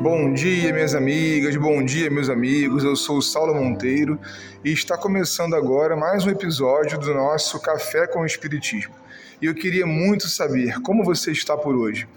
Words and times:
Bom 0.00 0.32
dia, 0.32 0.72
minhas 0.72 0.94
amigas, 0.94 1.54
bom 1.56 1.84
dia, 1.84 2.08
meus 2.08 2.30
amigos. 2.30 2.84
Eu 2.84 2.96
sou 2.96 3.18
o 3.18 3.22
Saulo 3.22 3.54
Monteiro 3.54 4.18
e 4.64 4.72
está 4.72 4.96
começando 4.96 5.54
agora 5.54 5.94
mais 5.94 6.24
um 6.24 6.30
episódio 6.30 6.98
do 6.98 7.12
nosso 7.12 7.60
Café 7.60 8.06
com 8.06 8.20
o 8.20 8.24
Espiritismo. 8.24 8.94
E 9.42 9.44
eu 9.44 9.54
queria 9.54 9.84
muito 9.84 10.26
saber 10.26 10.80
como 10.80 11.04
você 11.04 11.32
está 11.32 11.54
por 11.54 11.76
hoje. 11.76 12.08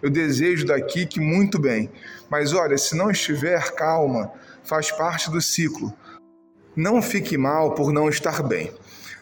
Eu 0.00 0.08
desejo 0.08 0.64
daqui 0.64 1.04
que 1.04 1.18
muito 1.18 1.58
bem, 1.58 1.90
mas 2.30 2.52
olha, 2.52 2.78
se 2.78 2.96
não 2.96 3.10
estiver, 3.10 3.72
calma, 3.72 4.30
faz 4.62 4.92
parte 4.92 5.28
do 5.28 5.42
ciclo. 5.42 5.92
Não 6.76 7.02
fique 7.02 7.36
mal 7.36 7.74
por 7.74 7.92
não 7.92 8.08
estar 8.08 8.40
bem. 8.44 8.72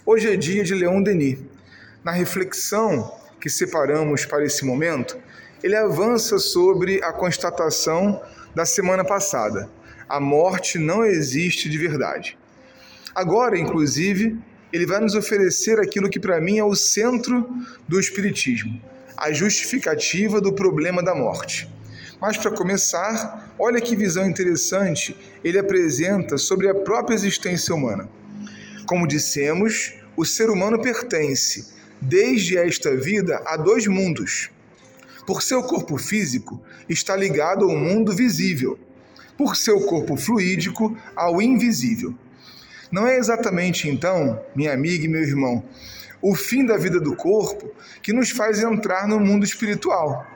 Hoje 0.05 0.31
é 0.31 0.37
dia 0.37 0.63
de 0.63 0.75
Leon 0.75 1.03
Denis. 1.03 1.39
Na 2.05 2.13
reflexão 2.13 3.19
que 3.41 3.49
separamos 3.49 4.27
para 4.27 4.45
esse 4.45 4.63
momento, 4.63 5.17
ele 5.63 5.77
avança 5.77 6.39
sobre 6.39 7.03
a 7.03 7.13
constatação 7.13 8.21
da 8.55 8.65
semana 8.65 9.05
passada: 9.05 9.71
a 10.09 10.19
morte 10.19 10.79
não 10.79 11.05
existe 11.05 11.69
de 11.69 11.79
verdade. 11.79 12.39
Agora, 13.15 13.59
inclusive, 13.59 14.39
ele 14.73 14.87
vai 14.87 15.01
nos 15.01 15.15
oferecer 15.15 15.79
aquilo 15.79 16.09
que 16.09 16.21
para 16.21 16.41
mim 16.41 16.59
é 16.59 16.65
o 16.65 16.75
centro 16.75 17.49
do 17.87 17.99
Espiritismo, 17.99 18.81
a 19.17 19.33
justificativa 19.33 20.41
do 20.41 20.53
problema 20.53 21.03
da 21.03 21.15
morte. 21.15 21.69
Mas 22.21 22.37
para 22.37 22.51
começar, 22.51 23.55
olha 23.59 23.81
que 23.81 23.97
visão 23.97 24.29
interessante 24.29 25.17
ele 25.43 25.59
apresenta 25.59 26.37
sobre 26.37 26.69
a 26.69 26.75
própria 26.75 27.15
existência 27.15 27.75
humana. 27.75 28.09
Como 28.87 29.07
dissemos, 29.07 29.95
o 30.17 30.25
ser 30.25 30.51
humano 30.51 30.81
pertence, 30.83 31.73
desde 32.01 32.59
esta 32.59 32.95
vida, 32.95 33.43
a 33.47 33.57
dois 33.57 33.87
mundos 33.87 34.51
por 35.27 35.43
seu 35.43 35.63
corpo 35.63 35.99
físico, 35.99 36.61
está 36.89 37.15
ligado 37.15 37.65
ao 37.65 37.77
mundo 37.77 38.13
visível, 38.13 38.79
por 39.37 39.57
seu 39.57 39.81
corpo 39.83 40.17
fluídico, 40.17 40.97
ao 41.15 41.41
invisível. 41.41 42.15
Não 42.91 43.07
é 43.07 43.17
exatamente 43.17 43.89
então, 43.89 44.43
minha 44.55 44.73
amiga 44.73 45.05
e 45.05 45.09
meu 45.09 45.23
irmão, 45.23 45.63
o 46.21 46.35
fim 46.35 46.67
da 46.67 46.77
vida 46.77 47.01
do 47.01 47.15
corpo 47.17 47.71
que 48.03 48.13
nos 48.13 48.31
faz 48.31 48.61
entrar 48.61 49.07
no 49.07 49.19
mundo 49.21 49.45
espiritual. 49.45 50.27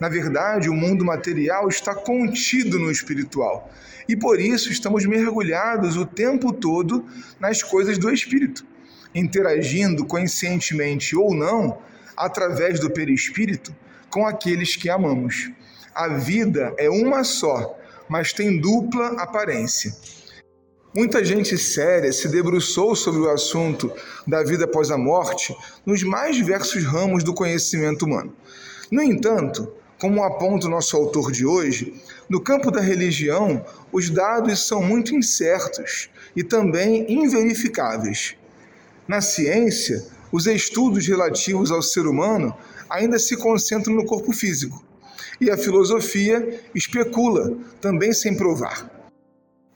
Na 0.00 0.08
verdade, 0.08 0.68
o 0.70 0.74
mundo 0.74 1.04
material 1.04 1.68
está 1.68 1.94
contido 1.94 2.78
no 2.78 2.90
espiritual 2.90 3.70
e 4.08 4.16
por 4.16 4.40
isso 4.40 4.72
estamos 4.72 5.04
mergulhados 5.04 5.96
o 5.96 6.06
tempo 6.06 6.52
todo 6.52 7.04
nas 7.38 7.62
coisas 7.62 7.98
do 7.98 8.10
espírito, 8.10 8.64
interagindo 9.14 10.04
conscientemente 10.06 11.14
ou 11.14 11.34
não 11.34 11.78
através 12.16 12.80
do 12.80 12.90
perispírito 12.90 13.74
com 14.10 14.26
aqueles 14.26 14.76
que 14.76 14.90
amamos. 14.90 15.50
A 15.94 16.08
vida 16.08 16.74
é 16.76 16.90
uma 16.90 17.24
só, 17.24 17.78
mas 18.08 18.32
tem 18.32 18.60
dupla 18.60 19.08
aparência. 19.20 19.94
Muita 20.94 21.24
gente 21.24 21.56
séria 21.56 22.12
se 22.12 22.28
debruçou 22.28 22.96
sobre 22.96 23.20
o 23.20 23.30
assunto 23.30 23.92
da 24.26 24.42
vida 24.42 24.64
após 24.64 24.90
a 24.90 24.98
morte 24.98 25.56
nos 25.86 26.02
mais 26.02 26.34
diversos 26.34 26.84
ramos 26.84 27.22
do 27.22 27.32
conhecimento 27.32 28.04
humano. 28.04 28.34
No 28.90 29.00
entanto, 29.00 29.72
como 30.00 30.24
aponta 30.24 30.66
o 30.66 30.70
nosso 30.70 30.96
autor 30.96 31.30
de 31.30 31.46
hoje, 31.46 31.94
no 32.28 32.40
campo 32.40 32.72
da 32.72 32.80
religião, 32.80 33.64
os 33.92 34.10
dados 34.10 34.66
são 34.66 34.82
muito 34.82 35.14
incertos 35.14 36.10
e 36.34 36.42
também 36.42 37.06
inverificáveis. 37.08 38.34
Na 39.06 39.20
ciência, 39.20 40.04
os 40.32 40.46
estudos 40.46 41.06
relativos 41.06 41.70
ao 41.70 41.82
ser 41.82 42.06
humano 42.06 42.54
ainda 42.88 43.18
se 43.18 43.36
concentram 43.36 43.94
no 43.94 44.04
corpo 44.04 44.32
físico. 44.32 44.84
E 45.40 45.50
a 45.50 45.56
filosofia 45.56 46.60
especula, 46.74 47.56
também 47.80 48.12
sem 48.12 48.36
provar. 48.36 48.90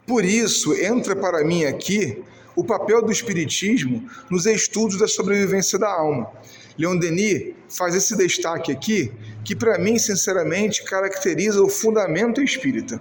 Por 0.06 0.25
isso, 0.25 0.75
entra 0.75 1.16
para 1.16 1.44
mim 1.44 1.65
aqui 1.65 2.22
o 2.54 2.62
papel 2.62 3.03
do 3.03 3.10
Espiritismo 3.10 4.09
nos 4.31 4.47
estudos 4.47 4.98
da 4.98 5.09
sobrevivência 5.09 5.78
da 5.78 5.88
alma. 5.88 6.31
Leon 6.76 6.98
Denis 6.98 7.54
faz 7.69 7.94
esse 7.94 8.16
destaque 8.16 8.71
aqui, 8.71 9.10
que 9.44 9.56
para 9.56 9.78
mim, 9.78 9.98
sinceramente, 9.98 10.84
caracteriza 10.84 11.62
o 11.62 11.69
fundamento 11.69 12.42
espírita. 12.42 13.00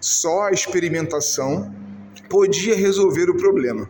Só 0.00 0.44
a 0.44 0.52
experimentação 0.52 1.74
podia 2.28 2.74
resolver 2.74 3.28
o 3.28 3.36
problema. 3.36 3.88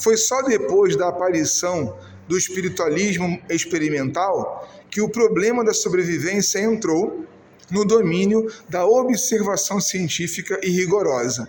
Foi 0.00 0.16
só 0.16 0.40
depois 0.42 0.96
da 0.96 1.08
aparição 1.08 1.96
do 2.26 2.38
espiritualismo 2.38 3.40
experimental 3.50 4.68
que 4.90 5.00
o 5.00 5.10
problema 5.10 5.64
da 5.64 5.74
sobrevivência 5.74 6.58
entrou 6.58 7.26
no 7.70 7.84
domínio 7.84 8.50
da 8.68 8.86
observação 8.86 9.80
científica 9.80 10.58
e 10.62 10.70
rigorosa. 10.70 11.46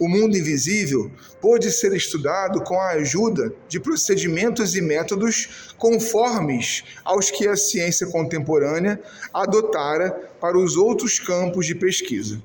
O 0.00 0.08
mundo 0.08 0.36
invisível 0.36 1.12
pôde 1.40 1.70
ser 1.70 1.92
estudado 1.94 2.62
com 2.62 2.80
a 2.80 2.92
ajuda 2.92 3.52
de 3.68 3.78
procedimentos 3.78 4.74
e 4.74 4.80
métodos 4.80 5.74
conformes 5.76 6.82
aos 7.04 7.30
que 7.30 7.46
a 7.46 7.54
ciência 7.54 8.06
contemporânea 8.06 9.00
adotara 9.32 10.10
para 10.40 10.58
os 10.58 10.76
outros 10.76 11.20
campos 11.20 11.66
de 11.66 11.74
pesquisa. 11.74 12.42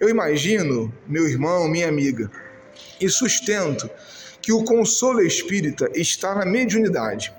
Eu 0.00 0.08
imagino, 0.08 0.92
meu 1.06 1.28
irmão, 1.28 1.68
minha 1.68 1.88
amiga, 1.88 2.30
e 3.00 3.08
sustento 3.08 3.90
que 4.40 4.52
o 4.52 4.64
consolo 4.64 5.20
espírita 5.20 5.90
está 5.94 6.34
na 6.34 6.44
mediunidade, 6.44 7.32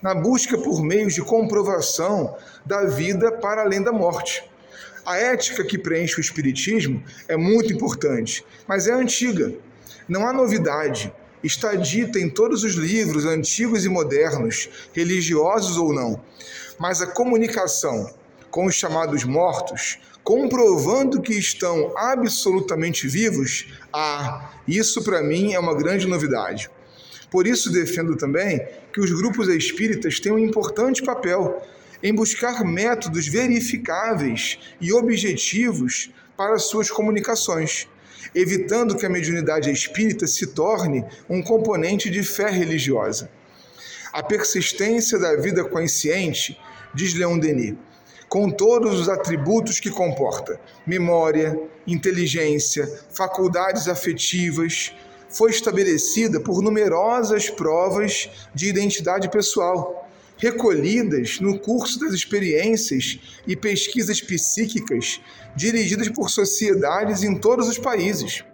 na 0.00 0.14
busca 0.14 0.56
por 0.58 0.82
meios 0.82 1.14
de 1.14 1.22
comprovação 1.22 2.36
da 2.64 2.84
vida 2.84 3.32
para 3.32 3.62
além 3.62 3.82
da 3.82 3.92
morte. 3.92 4.44
A 5.04 5.16
ética 5.16 5.64
que 5.64 5.78
preenche 5.78 6.18
o 6.18 6.20
espiritismo 6.20 7.02
é 7.28 7.36
muito 7.36 7.72
importante, 7.72 8.44
mas 8.66 8.88
é 8.88 8.92
antiga. 8.92 9.54
Não 10.08 10.26
há 10.26 10.32
novidade. 10.32 11.12
Está 11.42 11.74
dita 11.74 12.18
em 12.18 12.28
todos 12.28 12.64
os 12.64 12.74
livros, 12.74 13.24
antigos 13.24 13.84
e 13.84 13.88
modernos, 13.88 14.68
religiosos 14.92 15.76
ou 15.76 15.92
não. 15.92 16.20
Mas 16.78 17.00
a 17.00 17.06
comunicação 17.06 18.12
com 18.56 18.64
os 18.64 18.74
chamados 18.74 19.22
mortos, 19.22 19.98
comprovando 20.24 21.20
que 21.20 21.34
estão 21.34 21.92
absolutamente 21.94 23.06
vivos, 23.06 23.70
ah, 23.92 24.50
isso 24.66 25.04
para 25.04 25.22
mim 25.22 25.52
é 25.52 25.58
uma 25.58 25.74
grande 25.74 26.06
novidade. 26.06 26.70
Por 27.30 27.46
isso 27.46 27.70
defendo 27.70 28.16
também 28.16 28.66
que 28.94 28.98
os 28.98 29.12
grupos 29.12 29.48
espíritas 29.48 30.18
têm 30.18 30.32
um 30.32 30.38
importante 30.38 31.02
papel 31.02 31.62
em 32.02 32.14
buscar 32.14 32.64
métodos 32.64 33.28
verificáveis 33.28 34.58
e 34.80 34.90
objetivos 34.90 36.10
para 36.34 36.58
suas 36.58 36.90
comunicações, 36.90 37.86
evitando 38.34 38.96
que 38.96 39.04
a 39.04 39.10
mediunidade 39.10 39.70
espírita 39.70 40.26
se 40.26 40.46
torne 40.46 41.04
um 41.28 41.42
componente 41.42 42.08
de 42.08 42.22
fé 42.22 42.48
religiosa. 42.48 43.30
A 44.14 44.22
persistência 44.22 45.18
da 45.18 45.36
vida 45.36 45.62
consciente, 45.62 46.58
diz 46.94 47.12
Leon 47.12 47.38
Denis, 47.38 47.74
com 48.28 48.50
todos 48.50 49.00
os 49.00 49.08
atributos 49.08 49.80
que 49.80 49.90
comporta: 49.90 50.60
memória, 50.86 51.58
inteligência, 51.86 52.86
faculdades 53.12 53.88
afetivas, 53.88 54.92
foi 55.28 55.50
estabelecida 55.50 56.40
por 56.40 56.62
numerosas 56.62 57.50
provas 57.50 58.30
de 58.54 58.68
identidade 58.68 59.28
pessoal, 59.28 60.08
recolhidas 60.38 61.40
no 61.40 61.58
curso 61.58 61.98
das 61.98 62.12
experiências 62.12 63.18
e 63.46 63.56
pesquisas 63.56 64.20
psíquicas 64.20 65.20
dirigidas 65.54 66.08
por 66.08 66.30
sociedades 66.30 67.22
em 67.22 67.38
todos 67.38 67.68
os 67.68 67.78
países. 67.78 68.44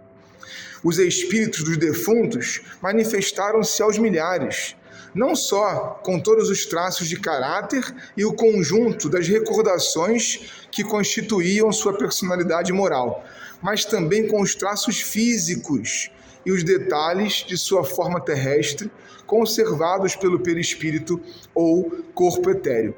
Os 0.83 0.99
espíritos 0.99 1.63
dos 1.63 1.77
defuntos 1.77 2.61
manifestaram-se 2.81 3.81
aos 3.81 3.97
milhares, 3.97 4.75
não 5.13 5.35
só 5.35 5.99
com 6.03 6.19
todos 6.19 6.49
os 6.49 6.65
traços 6.65 7.07
de 7.07 7.19
caráter 7.19 7.83
e 8.15 8.25
o 8.25 8.33
conjunto 8.33 9.09
das 9.09 9.27
recordações 9.27 10.65
que 10.71 10.83
constituíam 10.83 11.71
sua 11.71 11.97
personalidade 11.97 12.71
moral, 12.71 13.23
mas 13.61 13.85
também 13.85 14.27
com 14.27 14.41
os 14.41 14.55
traços 14.55 15.01
físicos 15.01 16.11
e 16.45 16.51
os 16.51 16.63
detalhes 16.63 17.45
de 17.47 17.57
sua 17.57 17.83
forma 17.83 18.19
terrestre, 18.19 18.91
conservados 19.25 20.15
pelo 20.15 20.39
perispírito 20.39 21.21
ou 21.55 21.89
corpo 22.13 22.49
etéreo. 22.49 22.95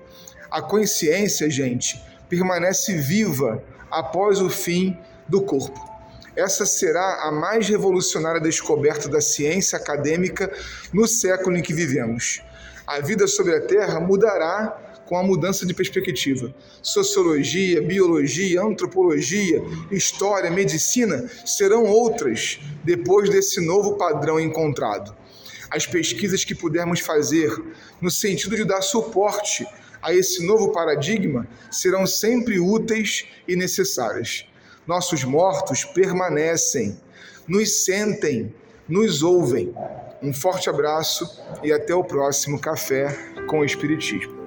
A 0.49 0.61
consciência, 0.61 1.49
gente, 1.49 2.01
permanece 2.27 2.95
viva 2.97 3.63
após 3.91 4.41
o 4.41 4.49
fim 4.49 4.97
do 5.27 5.41
corpo. 5.41 5.94
Essa 6.35 6.65
será 6.65 7.27
a 7.27 7.31
mais 7.31 7.69
revolucionária 7.69 8.41
descoberta 8.41 9.07
da 9.07 9.21
ciência 9.21 9.77
acadêmica 9.77 10.51
no 10.91 11.07
século 11.07 11.57
em 11.57 11.61
que 11.61 11.73
vivemos. 11.73 12.41
A 12.85 12.99
vida 12.99 13.25
sobre 13.25 13.55
a 13.55 13.61
Terra 13.61 13.99
mudará 13.99 15.01
com 15.05 15.17
a 15.17 15.23
mudança 15.23 15.65
de 15.65 15.73
perspectiva. 15.73 16.53
Sociologia, 16.81 17.81
biologia, 17.81 18.61
antropologia, 18.61 19.61
história, 19.91 20.51
medicina 20.51 21.29
serão 21.45 21.85
outras 21.85 22.59
depois 22.83 23.29
desse 23.29 23.61
novo 23.65 23.95
padrão 23.95 24.39
encontrado. 24.39 25.15
As 25.69 25.87
pesquisas 25.87 26.43
que 26.43 26.53
pudermos 26.53 26.99
fazer 26.99 27.51
no 28.01 28.11
sentido 28.11 28.55
de 28.55 28.65
dar 28.65 28.81
suporte 28.81 29.65
a 30.01 30.13
esse 30.13 30.45
novo 30.45 30.71
paradigma 30.71 31.47
serão 31.71 32.05
sempre 32.05 32.59
úteis 32.59 33.25
e 33.47 33.55
necessárias. 33.55 34.45
Nossos 34.87 35.23
mortos 35.23 35.83
permanecem, 35.83 36.99
nos 37.47 37.85
sentem, 37.85 38.53
nos 38.87 39.23
ouvem. 39.23 39.73
Um 40.21 40.33
forte 40.33 40.69
abraço 40.69 41.41
e 41.63 41.71
até 41.71 41.93
o 41.93 42.03
próximo 42.03 42.59
Café 42.59 43.15
com 43.47 43.59
o 43.59 43.65
Espiritismo. 43.65 44.44